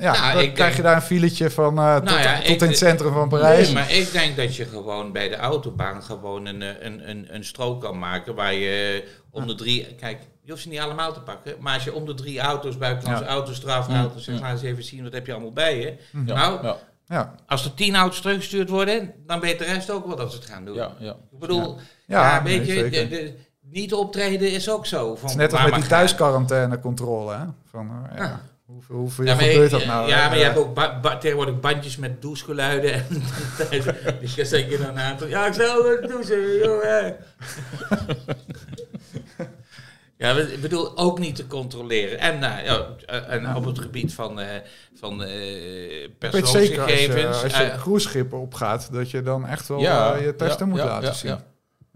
[0.00, 2.48] ja, Nou, dan krijg denk- je daar een filetje van eh, tot, Nou ja, tot
[2.48, 3.64] ik- in het centrum van Parijs.
[3.66, 7.26] Nee, maar ik denk dat je gewoon bij de autobaan gewoon een, eh, een, een,
[7.34, 9.94] een strook kan maken waar je om de drie...
[9.94, 11.54] Kijk, je hoeft ze niet allemaal te pakken.
[11.60, 13.30] Maar als je om de drie auto's, buitenlandse Ja.
[13.30, 15.94] auto's, strafauto's, zeg maar eens even zien, wat heb je allemaal bij je.
[16.26, 16.76] Ja, Nou, ja,
[17.08, 20.36] Ja, als er tien auto's teruggestuurd worden, dan weet de rest ook wel dat ze
[20.38, 20.74] het gaan doen.
[20.74, 21.10] ja, ja.
[21.32, 23.08] Ik bedoel, Ja, ja, weet nee, je, zeker.
[23.08, 23.34] de, de-
[23.70, 25.14] niet optreden is ook zo.
[25.14, 25.98] Van, het is net als met die mag gaan.
[25.98, 27.32] thuisquarantaine-controle.
[27.34, 27.44] Hè?
[27.70, 28.40] Van, eh, ja, Ja.
[28.66, 30.08] Hoeveel, hoeveel Ja, maar, gebeurt je- dat nou?
[30.08, 32.92] ja, maar je Eh, hebt ook ba- ba- tegenwoordig bandjes met douchegeluiden.
[32.92, 33.06] En
[34.20, 35.16] dus zeg je dan aan.
[35.28, 37.16] Ja, ik zal douchen, jongen.
[40.18, 42.18] Ja, ik bedoel, ook niet te controleren.
[42.18, 44.46] En, nou, ja, eh, en op het gebied van, eh
[44.94, 46.68] van eh ik weet zeker als je,
[47.08, 47.42] persoonsgegevens.
[47.42, 50.72] als je eh, cruiseschepen opgaat, dat je dan echt wel Ja, eh, je testen ja,
[50.72, 51.36] moet ja, laten zien.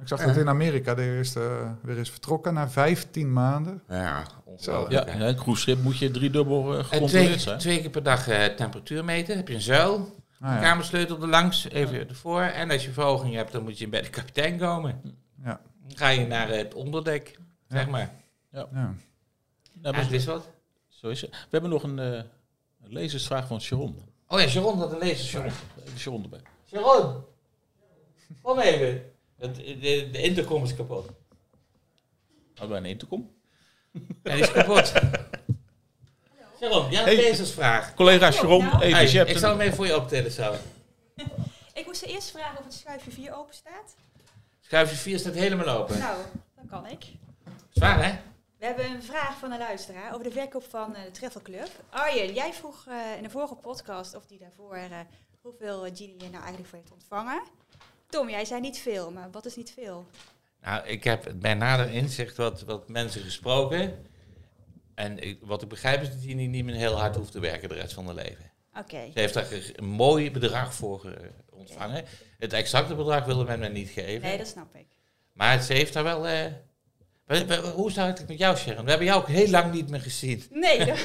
[0.00, 3.82] Ik zag dat in Amerika de eerste weer is vertrokken na 15 maanden.
[3.88, 5.06] ja, ongelooflijk.
[5.08, 7.58] Ja, een cruiseschip moet je driedubbel eh, En gecontroleerd twee, zijn.
[7.58, 9.36] twee keer per dag eh, temperatuur meten.
[9.36, 12.40] Heb je een zuil, Nou ja, kamersleutel er langs, even ervoor.
[12.42, 15.00] En als je verhoging hebt, dan moet je bij de kapitein komen.
[15.44, 18.10] ja, Dan ga je naar het onderdek, zeg maar.
[18.52, 18.66] ja.
[18.72, 18.94] Nou,
[19.82, 20.48] Ja, maar het is wat.
[20.88, 21.30] zo is het.
[21.30, 22.06] We hebben nog een, eh,
[22.84, 24.02] een lezersvraag van Sharon.
[24.28, 25.24] Oh ja, Sharon had een lezer.
[25.26, 25.52] Sharon.
[25.86, 26.40] Even Sharon erbij.
[26.66, 27.24] Sharon,
[28.42, 29.02] kom even.
[29.40, 31.06] De, de intercom is kapot.
[32.54, 33.30] Hadden wij een intercom?
[34.22, 34.92] Ja, die is kapot.
[36.58, 37.16] Sharon, ja, een Hey.
[37.16, 37.94] lezersvraag.
[37.94, 38.82] Collega Sharon, nou.
[38.82, 38.96] even.
[38.96, 40.54] Hey, je hebt ik zal hem even voor je optillen zo.
[41.74, 43.94] Ik moest eerst vragen of het schuifje 4 open staat.
[44.60, 45.98] Schuifje 4 staat helemaal open.
[45.98, 46.18] Nou,
[46.56, 47.04] dat kan ik.
[47.70, 48.18] Zwaar hè?
[48.58, 51.68] We hebben een vraag van een luisteraar over de verkoop van eh, de Travel Club.
[51.90, 54.98] Arjen, jij vroeg eh, in de vorige podcast of die daarvoor eh,
[55.40, 57.42] hoeveel eh, Genie je nou eigenlijk voor heeft ontvangen.
[58.10, 60.06] Tom, jij zei niet veel, maar wat is niet veel?
[60.62, 64.06] Nou, ik heb bij nader inzicht wat, wat mensen gesproken.
[64.94, 67.68] En ik, wat ik begrijp is dat hij niet meer heel hard hoeft te werken
[67.68, 68.50] de rest van haar leven.
[68.78, 69.10] Oké.
[69.12, 69.46] Ze heeft daar
[69.76, 72.04] een mooi bedrag voor eh, ontvangen.
[72.38, 74.28] Het exacte bedrag wilde men me niet geven.
[74.28, 74.86] Nee, dat snap ik.
[75.32, 76.26] Maar ze heeft daar wel...
[76.26, 76.44] eh,
[77.74, 78.84] hoe is het met jou, Sharon?
[78.84, 80.42] We hebben jou ook heel lang niet meer gezien.
[80.50, 80.98] Nee, dat-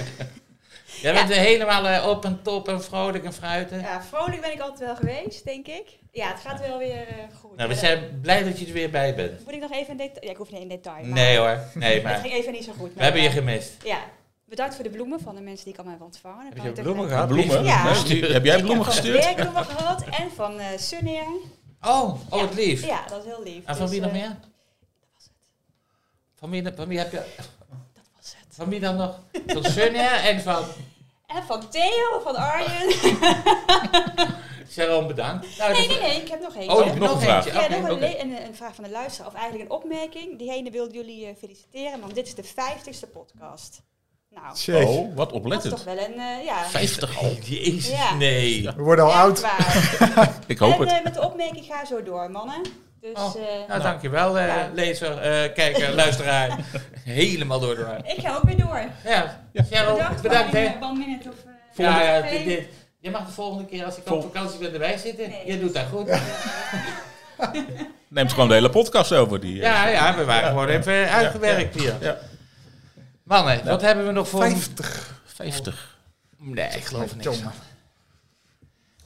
[1.01, 3.79] Jij bent er helemaal eh, op en top en vrolijk en fruiten.
[3.79, 5.97] ja, vrolijk ben ik altijd wel geweest, denk ik.
[6.11, 7.55] Ja, het gaat wel weer eh, goed.
[7.55, 9.31] Nou, we Ja, zijn blij dat je er weer bij bent.
[9.31, 10.25] dat- Moet ik nog even in detail?
[10.25, 11.03] Ja, ik hoef niet in detail.
[11.05, 12.93] maar Nee hoor, nee, Het maar ging even niet zo goed.
[12.93, 13.73] we hebben je gemist.
[13.83, 13.97] Ja,
[14.45, 16.55] bedankt voor de bloemen van de mensen die ik allemaal heb ontvangen.
[16.55, 17.27] Dan Heb je bloemen gehad?
[17.27, 17.63] bloemen?
[17.63, 17.93] Ja.
[17.93, 19.23] Heb jij bloemen ik heb gestuurd?
[19.23, 21.25] werkbloemen gehad en van eh Sunneer.
[21.81, 22.85] Oh, oh wat lief.
[22.85, 23.65] Ja, dat is heel lief.
[23.65, 24.35] En van Dus, wie nog meer?
[26.35, 27.21] Van wie, van wie heb je...
[28.55, 29.19] Van wie dan nog?
[29.47, 30.63] Van Sunja en van
[31.27, 32.91] En van Theo, van Arjen.
[34.71, 35.57] Sharon bedankt.
[35.57, 36.69] Nou, nee, nee, nee, ik heb nog één.
[36.69, 37.45] Oh, je nog hebt een nog vraag.
[37.45, 37.75] eentje.
[37.75, 40.37] Ja, nog een, vraag van de luisteraar, of eigenlijk een opmerking.
[40.37, 43.81] Diegene wil jullie eh, feliciteren, want dit is de vijftigste podcast.
[44.29, 44.85] Nou.
[44.85, 45.75] Oh, wat dat is oplettend.
[45.75, 47.31] toch wel een, eh, ja, 50 al.
[47.43, 48.13] Jezus, Ja.
[48.15, 48.63] nee.
[48.75, 49.43] We worden al echt oud.
[50.47, 50.89] Ik hoop en het.
[50.91, 52.61] eh, met de opmerking ga zo door, mannen.
[53.13, 54.69] Dus Oh, eh, Nou, dankjewel, eh, Ja.
[54.73, 56.57] lezer, eh, kijker, luisteraar.
[57.03, 57.97] Helemaal door de war.
[58.05, 58.81] ik ga ook weer door.
[59.03, 60.65] Ja, Bedankt, bedankt hè.
[61.29, 61.35] of...
[61.75, 62.67] Ja, ja, dit, dit.
[62.99, 65.29] Je mag de volgende keer als ik Vol- op vakantie ben erbij zitten.
[65.29, 65.41] Nee.
[65.45, 66.09] Je doet dat goed.
[68.09, 69.39] Neemt gewoon de hele podcast over.
[69.39, 71.93] Die, Ja, ja, we waren gewoon even uitgewerkt hier.
[72.01, 72.17] Ja.
[73.23, 74.41] Mannen, wat hebben we nog voor...
[74.41, 75.21] 50.
[75.25, 75.97] 50.
[76.37, 77.51] Nee, ik geloof niks Jongen.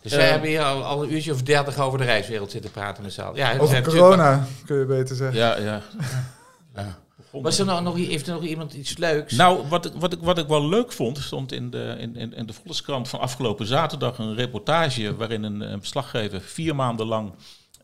[0.01, 3.03] Dus wij hebben hier al, al een uurtje of dertig over de reiswereld zitten praten
[3.03, 3.35] met z'n allen.
[3.35, 5.37] Ja, Over zijn corona, kun je beter zeggen.
[5.37, 5.81] Ja, ja.
[7.31, 9.33] Was er nou nog, heeft er nog iemand iets leuks?
[9.33, 12.33] Nou, wat ik, wat, ik, wat ik wel leuk vond, stond in de, in, in,
[12.33, 17.31] in de Volkskrant van afgelopen zaterdag een reportage waarin een, een verslaggever vier maanden lang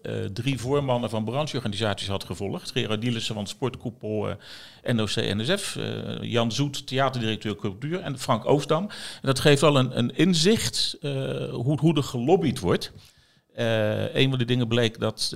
[0.05, 2.71] eh, drie voormannen van brancheorganisaties had gevolgd.
[2.71, 8.83] Gerard Dielissen van Sportkoepel eh, NOC-NSF, eh, Jan Zoet, theaterdirecteur cultuur en Frank Oostdam.
[8.83, 10.97] En dat geeft al een, een inzicht
[11.51, 12.91] hoe, hoe er gelobbyd wordt.
[14.13, 15.35] Een van de dingen bleek dat,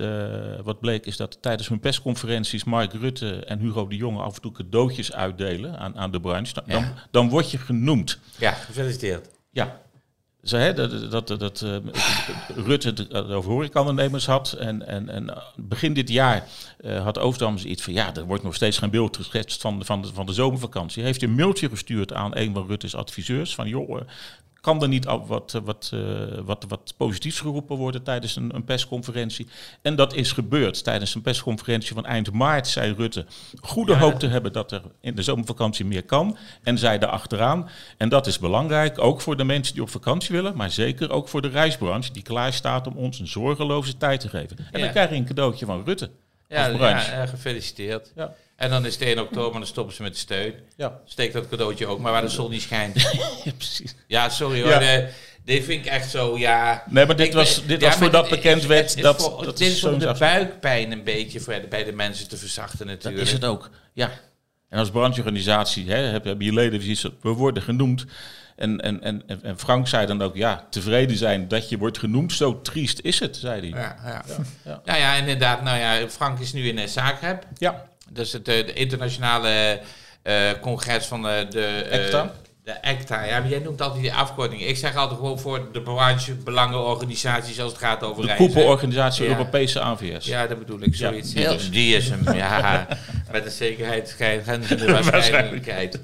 [0.62, 4.40] wat bleek is dat tijdens hun persconferenties Mark Rutte en Hugo de Jonge af en
[4.40, 6.54] toe cadeautjes uitdelen aan, aan de branche.
[6.54, 8.18] Dan, dan, dan word je genoemd.
[8.38, 9.28] Ja, gefeliciteerd.
[9.50, 9.80] Ja.
[10.42, 11.76] Zo, hè, dat, dat, dat, eh,
[12.64, 14.52] Rutte het over horecaondernemers had.
[14.52, 16.46] En, en, en begin dit jaar
[16.80, 17.92] eh, had Oostdam iets van...
[17.92, 21.02] ja, er wordt nog steeds geen beeld geschetst van, van, de, van de zomervakantie.
[21.02, 23.54] Hij heeft een mailtje gestuurd aan een van Rutte's adviseurs...
[23.54, 24.06] van joh, eh,
[24.60, 26.00] kan er niet wat, eh, wat, eh,
[26.44, 29.46] wat, wat positiefs geroepen worden tijdens een, een persconferentie?
[29.82, 30.84] En dat is gebeurd.
[30.84, 33.26] Tijdens een persconferentie van eind maart zei Rutte...
[33.60, 36.36] goede hoop te hebben dat er in de zomervakantie meer kan.
[36.62, 38.98] En zei erachteraan, en dat is belangrijk...
[38.98, 40.56] ook voor de mensen die op vakantie willen...
[40.56, 42.12] maar zeker ook voor de reisbranche...
[42.12, 44.56] die klaar staat om ons een zorgeloze tijd te geven.
[44.58, 44.78] En Ja.
[44.78, 46.10] dan krijg je een cadeautje van Rutte.
[46.48, 47.10] Ja, Als branche.
[47.10, 48.12] ja, gefeliciteerd.
[48.16, 48.34] Ja.
[48.60, 50.54] En dan is het 1 oktober, dan stoppen ze met de steun.
[50.76, 53.00] Ja, Steek dat cadeautje ook, maar waar de zon niet schijnt.
[53.44, 53.94] ja precies.
[54.06, 54.82] Ja, sorry hoor.
[54.82, 55.06] Ja.
[55.44, 56.82] dit vind ik echt zo, ja...
[56.90, 59.22] Nee, maar dit Ik was, dit ja, was voordat bekend werd het is dat...
[59.22, 62.78] voor- dat dit is om de buikpijn een beetje voor, bij de mensen te verzachten
[62.78, 63.22] Dat natuurlijk.
[63.22, 64.10] is het ook, ja.
[64.68, 66.80] En als brancheorganisatie hè, hebben, je leden
[67.20, 68.04] we worden genoemd.
[68.56, 71.98] En, en, en, en- en Frank zei dan ook, ja, tevreden zijn dat je wordt
[71.98, 72.32] genoemd.
[72.32, 73.80] Zo triest is het, zei hij.
[73.80, 74.24] Ja, ja.
[74.64, 74.80] ja.
[74.84, 75.62] Nou ja, inderdaad.
[75.62, 77.46] Nou ja, Frank is nu in Zagreb.
[77.58, 79.80] Ja, Dat is het eh, de internationale
[80.22, 81.64] eh, congres van eh, de...
[81.90, 82.32] ECTA?
[82.64, 84.62] De ECTA, ja, maar jij noemt altijd die afkorting.
[84.62, 88.46] Ik zeg altijd gewoon voor de branche, belangenorganisaties als het gaat over de reizen.
[88.46, 89.30] koepelorganisatie Ja.
[89.30, 90.26] Europese AVS.
[90.26, 91.32] Ja, dat bedoel ik, zoiets.
[91.32, 91.70] dus.
[91.70, 92.86] die is hem, ja.
[93.32, 94.16] Met de zekerheid
[95.10, 96.00] waarschijnlijkheid.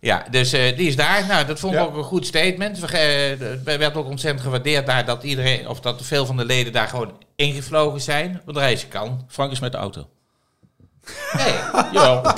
[0.00, 1.26] Ja, dus die is daar.
[1.26, 1.84] Nou, dat vond ik Ja.
[1.84, 2.78] ook een goed statement.
[2.78, 6.88] We, werd ook ontzettend gewaardeerd daar dat iedereen, of dat veel van de leden daar
[6.88, 8.40] gewoon ingevlogen zijn.
[8.44, 9.24] Want reizen kan.
[9.28, 10.08] Frank is met de auto.
[11.36, 11.52] Nee,
[11.92, 12.34] Jawel,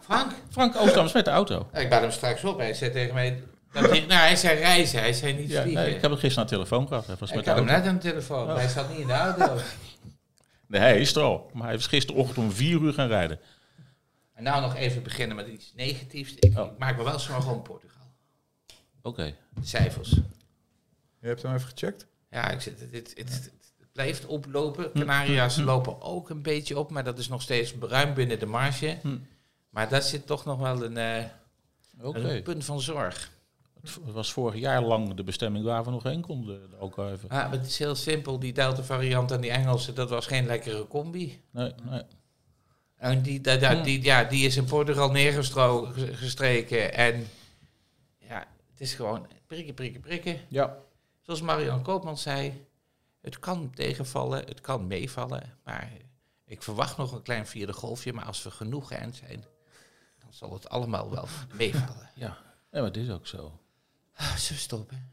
[0.00, 0.32] Frank.
[0.50, 1.68] Frank Oostdam is met de auto.
[1.72, 2.58] Ik bel hem straks op.
[2.58, 3.42] Hij zei tegen mij...
[3.72, 5.82] Dat hij, nou, hij zei reizen, hij zei niet Ja, vliegen.
[5.84, 7.06] nee, ik heb hem gisteren aan de telefoon gehad.
[7.06, 8.46] Hij was Ik met de had hem net aan de telefoon.
[8.46, 9.56] maar Hij zat niet in de auto.
[10.66, 11.50] Nee, hij is er al.
[11.52, 13.38] Maar hij is gisterochtend om vier uur gaan rijden.
[14.34, 16.34] En nou nog even beginnen met iets negatiefs.
[16.34, 16.66] Ik, Oh.
[16.72, 18.06] ik maak me wel zorgen om Portugal.
[19.02, 19.34] Oké.
[19.54, 20.10] De cijfers.
[21.20, 22.06] Je hebt hem even gecheckt?
[22.30, 23.52] Ja, ik zit, het, het, het, het
[24.00, 24.92] blijft oplopen.
[24.92, 28.98] Canaria's lopen ook een beetje op, maar dat is nog steeds ruim binnen de marge.
[29.02, 29.16] Hm.
[29.70, 31.24] Maar dat zit toch nog wel een, eh,
[32.00, 33.30] een punt van zorg.
[33.82, 36.60] Het was vorig jaar lang de bestemming waar we nog heen konden.
[36.78, 37.28] Ook even.
[37.28, 38.38] Ah, maar het is heel simpel.
[38.38, 41.40] Die Delta-variant en die Engelse, dat was geen lekkere combi.
[41.50, 42.02] Nee, nee.
[42.96, 43.82] En die, da- da- Hm.
[43.82, 46.94] die, ja, die is in Portugal neergestreken.
[46.94, 47.26] En
[48.18, 48.38] ja,
[48.70, 50.36] het is gewoon prikken, prikken, prikken.
[50.48, 50.76] Ja.
[51.20, 52.66] Zoals Marian Koopman zei,
[53.20, 55.42] het kan tegenvallen, het kan meevallen.
[55.64, 55.90] Maar
[56.44, 58.12] ik verwacht nog een klein vierde golfje.
[58.12, 59.44] Maar als we genoeg geënt zijn,
[60.18, 62.10] dan zal het allemaal wel meevallen.
[62.14, 62.36] Ja.
[62.70, 63.58] ja, maar dit is ook zo.
[64.14, 65.12] Ah, we stoppen?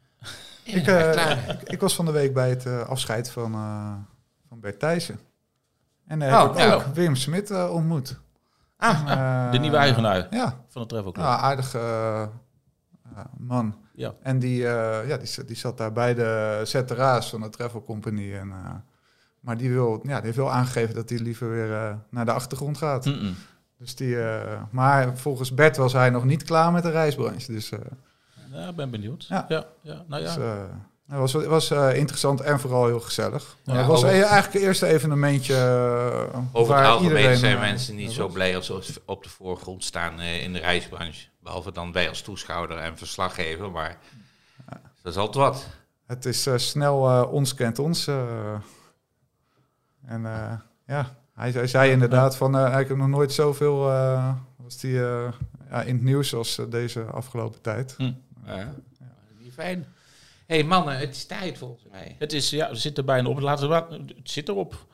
[0.63, 1.49] Ik, Ja, eh, klaar.
[1.49, 3.93] ik, ik was van de week bij het eh, afscheid van, eh,
[4.47, 5.19] van Bert Thijssen.
[6.07, 6.73] En daar Oh, heb ik ja.
[6.73, 8.19] ook Wim Smit ontmoet.
[8.77, 11.25] Ah, De nieuwe eigenaar Ja, van de Travel Club.
[11.25, 12.21] ja aardige eh,
[13.15, 13.86] eh, man.
[13.97, 14.13] Ja.
[14.21, 17.83] En die, eh, ja, die, zat- die zat daar bij de ZRA's van de Travel
[17.83, 18.33] Company.
[18.33, 18.71] En, eh,
[19.39, 22.31] maar die, wil, ja, die heeft wel aangegeven dat hij liever weer eh, naar de
[22.31, 23.11] achtergrond gaat.
[23.77, 27.51] Dus die, eh, maar volgens Bert was hij nog niet klaar met de reisbranche.
[27.51, 27.79] Dus, eh,
[28.51, 29.25] Ja, ik ben benieuwd.
[29.29, 29.45] Ja.
[29.47, 30.35] Ja, ja, nou ja.
[30.35, 33.57] dus, het was, was interessant en vooral heel gezellig.
[33.63, 35.55] Ja, het was over- e- eigenlijk het eerste evenementje
[36.51, 39.83] Over waar het algemeen iedereen, zijn mensen niet zo blij als ze op de voorgrond
[39.83, 41.27] staan eh, in de reisbranche.
[41.47, 43.71] Behalve dan wij als toeschouwer en verslaggever.
[43.71, 43.97] Maar
[45.01, 45.67] dat is altijd wat.
[46.05, 48.07] Het is eh, snel eh, ons kent ons.
[48.07, 48.53] eh.
[50.05, 50.53] en eh,
[50.87, 54.99] ja, hij, hij zei inderdaad van, eh, ik heb nog nooit zoveel eh, was die,
[55.05, 55.31] eh,
[55.69, 57.93] ja, in het nieuws als deze afgelopen tijd.
[57.97, 58.11] Hm.
[58.45, 58.73] Ja.
[59.39, 59.85] Niet fijn.
[60.45, 62.15] Hé hey mannen, het is tijd volgens mij.
[62.19, 63.39] Het is, ja, we zitten er bijna op.
[63.39, 64.85] Laten we, het zit erop.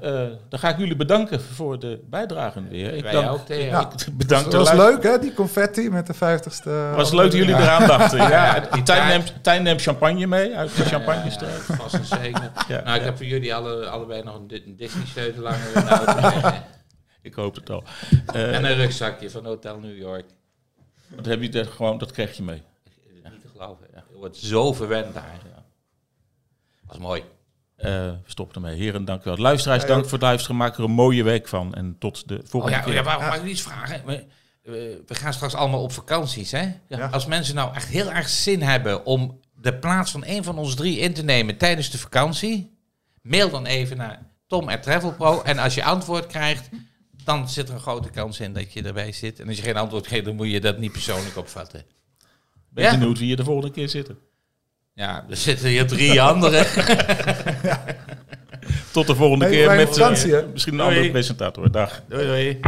[0.00, 2.94] Eh, dan ga ik jullie bedanken voor de bijdragen weer.
[2.94, 3.64] Ik Wij dank- ook, Theo.
[3.64, 3.90] Ja.
[4.06, 6.70] ik bedank Het de was leuk hè, die confetti met de vijftigste.
[6.70, 8.18] Het was leuk dat jullie eraan dachten.
[8.18, 9.08] Ja, die Tijn, taart.
[9.08, 11.64] neemt, Tijn neemt champagne mee uit de champagne-streek.
[11.68, 12.50] Ja, vast en zeker.
[12.68, 13.06] Ja, nou, ik ja.
[13.06, 16.62] heb voor jullie alle, allebei nog een, Di- een Disney-sleutel langer.
[17.22, 17.84] Ik hoop het al.
[18.32, 20.24] Eh, En een rugzakje van Hotel New York.
[21.08, 22.62] dat, heb je, dat, gewoon, dat krijg je mee.
[23.24, 23.86] Niet te geloven.
[24.12, 25.38] Je wordt zo verwend daar.
[26.86, 27.22] Dat is mooi.
[27.82, 28.76] Eh, we stoppen ermee.
[28.78, 29.36] Heren, dank u wel.
[29.36, 30.56] Luisteraars, Ja, dank voor het luisteren.
[30.56, 31.74] Maak er een mooie week van.
[31.74, 32.94] En tot de Oh volgende ja, keer.
[32.94, 34.26] ja, maar mag ik iets vragen?
[34.62, 36.68] We, gaan straks allemaal op vakanties, hè?
[36.88, 37.06] Ja.
[37.06, 40.74] Als mensen nou echt heel erg zin hebben om de plaats van een van ons
[40.74, 42.76] drie in te nemen tijdens de vakantie,
[43.22, 46.68] mail dan even naar tom@travelpro en als je antwoord krijgt,
[47.24, 49.40] dan zit er een grote kans in dat je erbij zit.
[49.40, 51.84] En als je geen antwoord geeft, dan moet je dat niet persoonlijk opvatten.
[52.68, 52.90] ben Ja.
[52.98, 54.18] benieuwd wie je de volgende keer zitten.
[54.94, 56.66] Ja, er zitten hier drie anderen.
[58.92, 60.90] Tot de volgende Hey, keer met eh, misschien een Doei.
[60.90, 61.70] andere presentator.
[61.70, 62.02] Dag.
[62.08, 62.60] Doei doei.